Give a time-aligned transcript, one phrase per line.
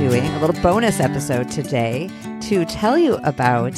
[0.00, 2.08] doing a little bonus episode today
[2.40, 3.74] to tell you about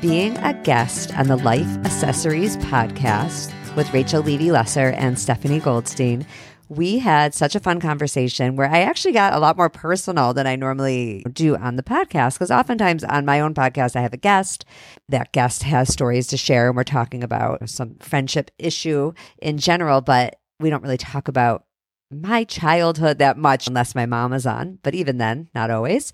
[0.00, 6.24] being a guest on the Life Accessories podcast with Rachel Levy Lesser and Stephanie Goldstein.
[6.68, 10.46] We had such a fun conversation where I actually got a lot more personal than
[10.46, 12.34] I normally do on the podcast.
[12.34, 14.64] Because oftentimes on my own podcast, I have a guest.
[15.08, 20.02] That guest has stories to share, and we're talking about some friendship issue in general,
[20.02, 21.64] but we don't really talk about
[22.20, 26.12] my childhood that much unless my mom is on, but even then, not always.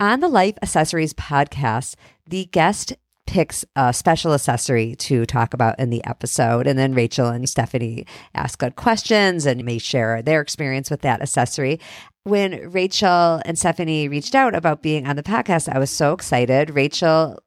[0.00, 1.94] On the Life Accessories podcast,
[2.26, 2.94] the guest
[3.26, 6.66] picks a special accessory to talk about in the episode.
[6.66, 8.04] And then Rachel and Stephanie
[8.34, 11.80] ask good questions and may share their experience with that accessory.
[12.24, 16.70] When Rachel and Stephanie reached out about being on the podcast, I was so excited.
[16.70, 17.38] Rachel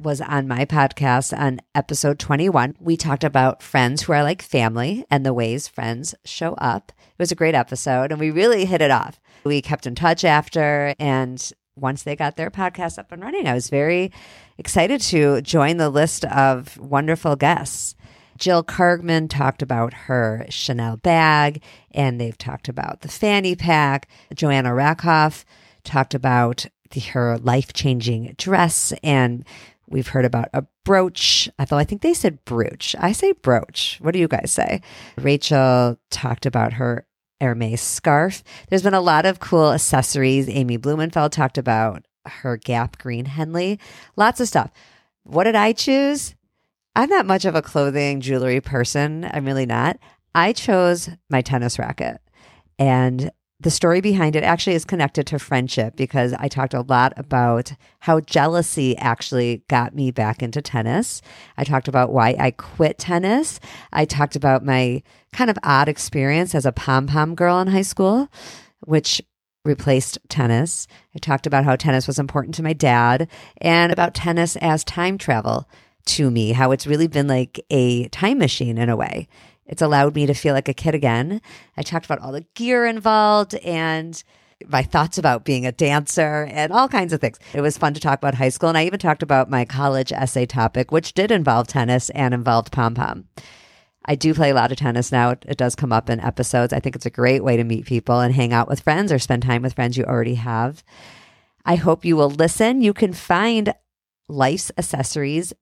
[0.00, 2.76] was on my podcast on episode 21.
[2.80, 6.92] We talked about friends who are like family and the ways friends show up.
[6.98, 9.20] It was a great episode and we really hit it off.
[9.44, 13.54] We kept in touch after and once they got their podcast up and running, I
[13.54, 14.12] was very
[14.58, 17.94] excited to join the list of wonderful guests.
[18.38, 24.08] Jill Kargman talked about her Chanel bag, and they've talked about the fanny pack.
[24.34, 25.44] Joanna Rakoff
[25.84, 29.44] talked about the, her life changing dress, and
[29.88, 31.48] we've heard about a brooch.
[31.58, 32.94] Although I think they said brooch.
[32.98, 33.98] I say brooch.
[34.00, 34.80] What do you guys say?
[35.18, 37.06] Rachel talked about her
[37.40, 38.42] Hermes scarf.
[38.68, 40.48] There's been a lot of cool accessories.
[40.48, 43.78] Amy Blumenfeld talked about her Gap Green Henley.
[44.16, 44.70] Lots of stuff.
[45.24, 46.34] What did I choose?
[46.96, 49.28] I'm not much of a clothing jewelry person.
[49.30, 49.98] I'm really not.
[50.34, 52.20] I chose my tennis racket.
[52.78, 57.12] And the story behind it actually is connected to friendship because I talked a lot
[57.16, 61.22] about how jealousy actually got me back into tennis.
[61.56, 63.60] I talked about why I quit tennis.
[63.92, 65.02] I talked about my
[65.32, 68.28] kind of odd experience as a pom pom girl in high school,
[68.80, 69.22] which
[69.64, 70.86] replaced tennis.
[71.14, 75.16] I talked about how tennis was important to my dad and about tennis as time
[75.16, 75.68] travel
[76.06, 79.26] to me, how it's really been like a time machine in a way.
[79.66, 81.40] It's allowed me to feel like a kid again.
[81.76, 84.22] I talked about all the gear involved and
[84.68, 87.38] my thoughts about being a dancer and all kinds of things.
[87.52, 88.68] It was fun to talk about high school.
[88.68, 92.72] And I even talked about my college essay topic, which did involve tennis and involved
[92.72, 93.28] pom pom.
[94.06, 95.30] I do play a lot of tennis now.
[95.30, 96.72] It, it, does come up in episodes.
[96.72, 99.18] I think it's a great way to meet people and hang out with friends or
[99.18, 100.84] spend time with friends you already have.
[101.64, 102.82] I hope you will listen.
[102.82, 103.74] You can find
[104.28, 105.54] Life's Accessories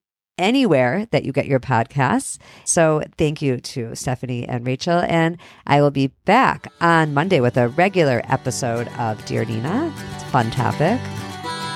[0.42, 2.38] anywhere that you get your podcasts.
[2.64, 4.98] So thank you to Stephanie and Rachel.
[4.98, 9.92] And I will be back on Monday with a regular episode of Dear Nina.
[10.14, 11.00] It's a fun topic,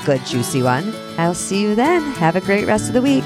[0.04, 0.92] good, juicy one.
[1.16, 2.02] I'll see you then.
[2.14, 3.24] Have a great rest of the week.